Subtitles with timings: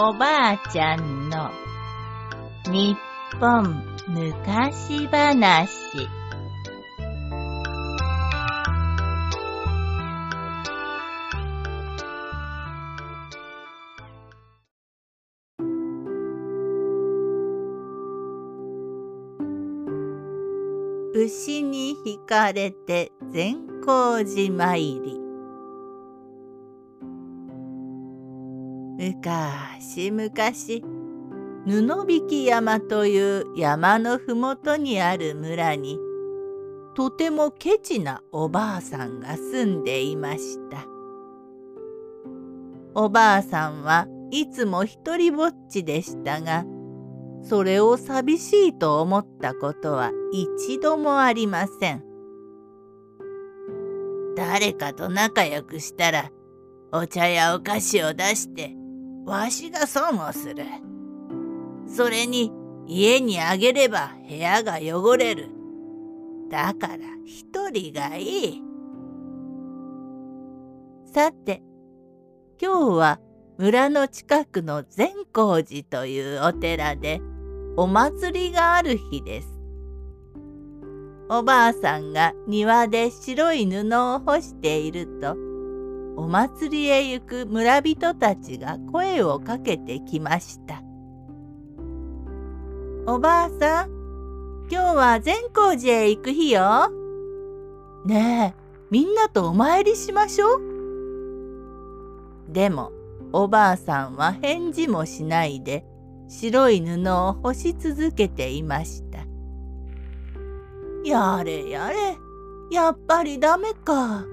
[0.00, 1.50] おばあちゃんの
[2.66, 2.96] 日
[3.40, 5.68] 本昔話。
[21.12, 25.27] 牛に引かれて善光寺参り。
[28.98, 30.82] 昔昔
[31.64, 36.00] 布引山という山のふもとにある村に
[36.96, 40.84] とてもケチなおばあさんが住んでいました。
[42.96, 46.64] おばあさんはいつも一りぼっちでしたが
[47.44, 52.02] それを寂しいと思ったことは一度もありません。
[54.34, 56.32] 誰かと仲良くしたら
[56.90, 58.77] お茶やお菓子を出して
[59.28, 60.64] わしが損をする。
[61.86, 62.50] それに
[62.86, 65.50] 家にあげれば部屋が汚れる。
[66.50, 68.62] だから一人がいい。
[71.12, 71.62] さて、
[72.60, 73.20] 今日は
[73.58, 77.20] 村の近くの善光寺というお寺で
[77.76, 79.48] お祭りがある日です。
[81.28, 83.84] おばあさんが庭で白い布
[84.14, 85.47] を干していると
[86.18, 90.82] お祭りへ行く村人たちが声をかけてきました。
[93.06, 93.90] おばあさん、
[94.68, 96.90] 今日は善光寺へ行く日よ。
[98.04, 98.60] ねえ、
[98.90, 100.60] みんなとお参りしましょう。
[102.48, 102.90] でも、
[103.32, 105.84] おばあさんは返事もしないで、
[106.26, 109.18] 白い布を干し続けていました。
[111.04, 112.18] やれやれ、
[112.72, 114.24] やっぱりダメか。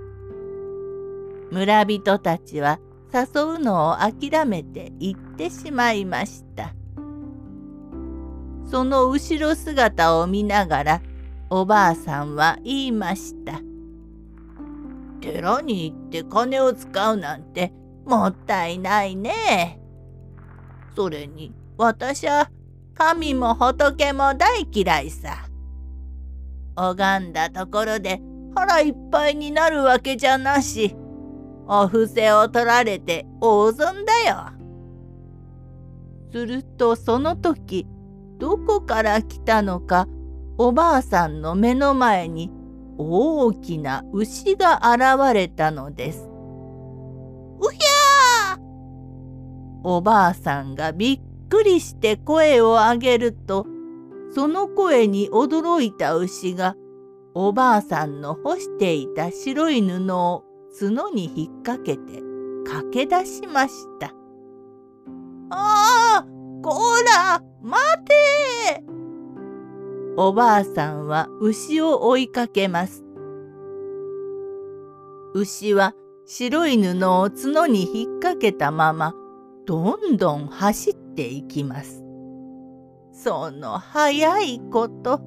[1.51, 2.79] 村人たちは
[3.13, 6.73] 誘うのを諦めて行ってしまいました。
[8.69, 11.01] その後ろ姿を見ながら
[11.50, 13.61] おばあさんは言いました。
[15.22, 17.72] 寺に行って金を使うなんて
[18.06, 19.79] もったいないね。
[20.95, 22.50] それに私は
[22.94, 25.47] 神も仏も大嫌いさ。
[26.75, 28.19] 拝んだところで
[28.56, 30.95] 腹いっぱいになるわけじゃなし。
[31.68, 34.56] お布施を取られて大損だよ。
[36.31, 37.88] するとその時
[38.40, 40.08] どこから来たのか
[40.58, 42.52] おばあさんの目の前に
[42.98, 46.30] 大きな牛が現れたのです。
[47.59, 48.59] うひゃー
[49.84, 53.66] おばあさんがびっくりして声を上げると
[54.34, 56.75] その声に驚いた牛が
[57.34, 60.44] おばあさんの干していた白い布を
[60.78, 62.22] 角に引っ掛けて
[62.66, 64.13] 駆け出しました。
[65.50, 66.25] ああ
[66.62, 68.84] こら待て
[70.18, 73.03] おばあさんは牛を追いかけます。
[75.34, 75.94] 牛は
[76.25, 79.13] 白い布を角に引っ掛けたまま
[79.68, 82.03] どんどん走っていきます。
[83.13, 85.22] その早いこと。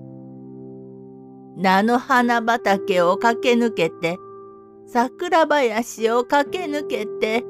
[1.56, 4.16] 菜の花畑を駆け抜けて
[4.90, 7.44] 桜林を駆け抜けて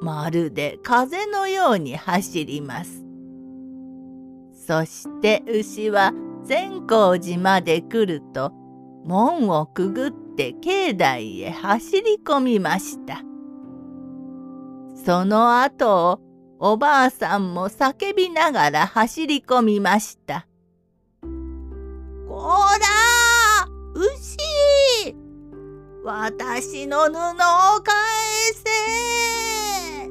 [0.00, 3.04] まるで風のように走ります。
[4.66, 8.52] そして牛は善光寺まで来ると
[9.04, 13.20] 門をくぐって境内へ走り込みました。
[15.04, 16.20] その後を
[16.58, 20.46] おばあさんも叫びながら走り込みました。
[22.26, 22.46] こ
[22.80, 22.89] ら
[26.10, 27.94] 私の布を返
[28.52, 30.10] せ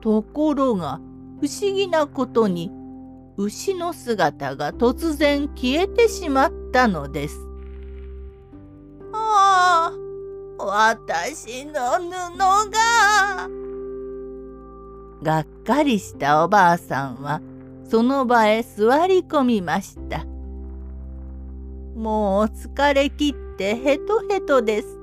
[0.00, 1.00] ところが
[1.40, 2.72] 不思議なことに
[3.36, 7.38] 牛の姿が突然消えてしまったのです。
[9.12, 9.92] あ
[10.58, 13.48] あ私の布が
[15.22, 17.40] がっかりしたおばあさんは
[17.88, 20.24] その場へ座り込みました。
[21.96, 24.98] もう疲れきってヘトヘトです。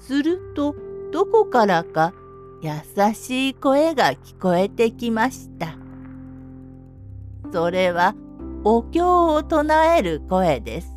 [0.00, 0.74] すると
[1.12, 2.12] どこからか
[2.60, 5.76] 優しい声が聞こえてきました。
[7.52, 8.14] それは
[8.64, 10.88] お経を唱える声です。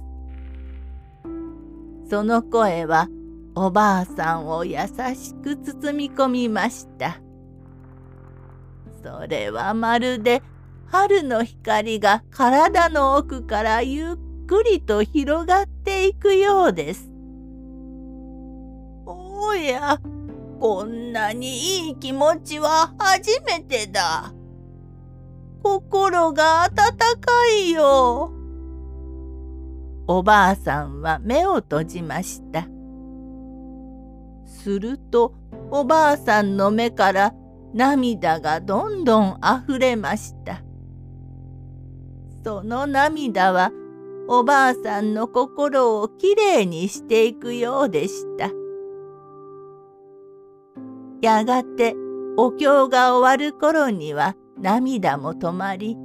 [2.09, 3.09] その声は
[3.55, 4.77] おばあさんを優
[5.15, 7.21] しく包み込みました。
[9.03, 10.41] それはまるで
[10.85, 14.17] 春の光が体の奥からゆっ
[14.47, 17.11] くりと広がっていくようです。
[19.05, 19.99] おや、
[20.59, 24.33] こんなにいい気持ちは初めてだ。
[25.61, 26.71] 心が温
[27.19, 28.31] かいよ。
[30.07, 32.67] おばあさんは目を閉じました。
[34.45, 35.33] すると
[35.69, 37.33] おばあさんの目から
[37.73, 40.63] 涙がどんどんあふれました。
[42.43, 43.71] その涙は
[44.29, 48.51] おばあさんの心をきれいにしていくようでした。
[51.21, 51.95] やがて
[52.35, 55.97] お経が終わる頃には涙も止まり、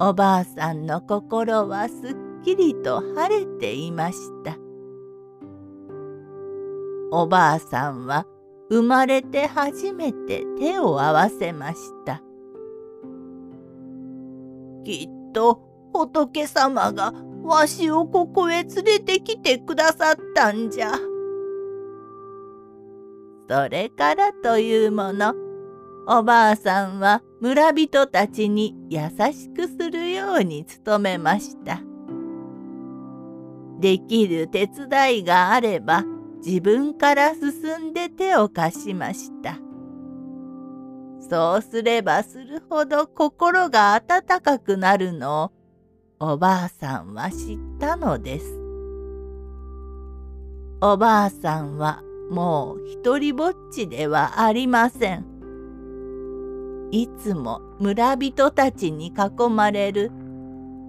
[0.00, 4.56] おばあさんの心はすっきりと晴れていました。
[7.10, 8.26] おばあさんは
[8.70, 12.22] 生まれて初めて手を合わせました。
[14.84, 15.60] きっと
[15.92, 17.12] 仏様が
[17.44, 20.92] わしをここへ連れてきてくださったんじゃ。
[23.48, 25.34] それからというもの、
[26.06, 29.00] おばあさんは村人たちに優
[29.32, 31.80] しくするように努めました。
[33.80, 36.04] できる手伝いがあれば
[36.44, 39.58] 自分から進んで手を貸しました。
[41.28, 45.52] そうすればするほど心が温かくなるのを
[46.22, 48.60] おばあさんは知ったのです。
[50.82, 55.24] おばあさんはもう一りぼっちではありません。
[56.90, 60.10] いつも村人たちに囲まれる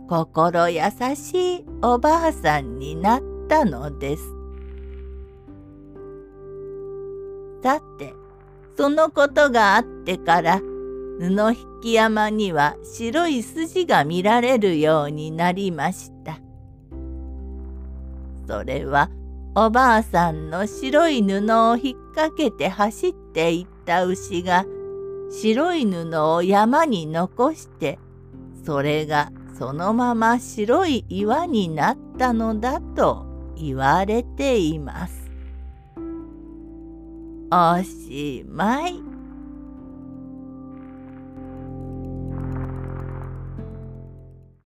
[0.10, 0.82] 心優
[1.16, 4.24] しいおばあさんになったのです。
[7.64, 8.14] さて、
[8.76, 10.60] そのことがあってから
[11.22, 11.54] 布
[11.84, 16.40] 引山には白い筋が見られるようになりました。
[18.48, 19.12] それは
[19.54, 21.38] おばあさんの白い布
[21.70, 24.66] を引っ掛けて走っていった牛が
[25.30, 28.00] 白い布を山に残して
[28.66, 35.30] それがそのまま白い岩になったのだと言われています。
[37.52, 39.11] おしまい。